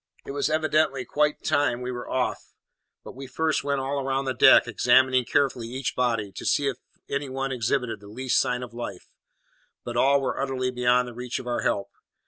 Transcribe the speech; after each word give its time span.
It 0.25 0.31
was 0.31 0.49
evidently 0.49 1.05
quite 1.05 1.43
time 1.43 1.79
we 1.79 1.91
were 1.91 2.09
off; 2.09 2.53
but 3.03 3.15
we 3.15 3.27
first 3.27 3.63
went 3.63 3.79
all 3.81 4.03
round 4.03 4.25
the 4.27 4.33
deck, 4.33 4.67
examining 4.67 5.25
carefully 5.25 5.67
each 5.67 5.95
body, 5.95 6.31
to 6.37 6.43
see 6.43 6.65
if 6.65 6.77
any 7.07 7.29
one 7.29 7.51
exhibited 7.51 7.99
the 7.99 8.07
least 8.07 8.39
sign 8.41 8.63
of 8.63 8.73
life; 8.73 9.11
but 9.83 9.95
all 9.95 10.19
were 10.19 10.41
utterly 10.41 10.71
beyond 10.71 11.07
the 11.07 11.13
reach 11.13 11.37
of 11.37 11.45
our 11.45 11.61
help. 11.61 11.89